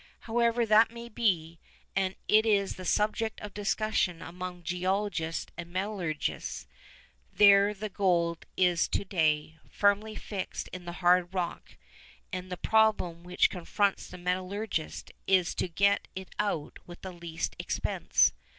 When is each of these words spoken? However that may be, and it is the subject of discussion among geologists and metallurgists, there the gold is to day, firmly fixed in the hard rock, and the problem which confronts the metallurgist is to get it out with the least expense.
However 0.21 0.65
that 0.65 0.89
may 0.89 1.09
be, 1.09 1.59
and 1.95 2.15
it 2.27 2.43
is 2.43 2.75
the 2.75 2.85
subject 2.85 3.39
of 3.39 3.53
discussion 3.53 4.19
among 4.19 4.63
geologists 4.63 5.51
and 5.55 5.71
metallurgists, 5.71 6.65
there 7.31 7.71
the 7.71 7.87
gold 7.87 8.47
is 8.57 8.87
to 8.87 9.05
day, 9.05 9.59
firmly 9.69 10.15
fixed 10.15 10.69
in 10.69 10.85
the 10.85 10.91
hard 11.05 11.35
rock, 11.35 11.77
and 12.33 12.51
the 12.51 12.57
problem 12.57 13.23
which 13.23 13.51
confronts 13.51 14.07
the 14.07 14.17
metallurgist 14.17 15.11
is 15.27 15.53
to 15.53 15.67
get 15.67 16.07
it 16.15 16.33
out 16.39 16.79
with 16.87 17.01
the 17.01 17.11
least 17.13 17.55
expense. 17.59 18.33